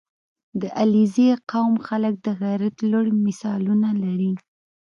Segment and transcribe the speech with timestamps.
[0.61, 4.31] •د علیزي قوم خلک د غیرت لوړ مثالونه لري.